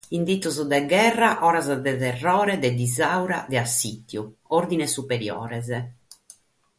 [0.17, 4.23] Inditos de gherra, oras de terrore, de disaura, de assìtiu.
[4.59, 5.67] Òrdines superiores.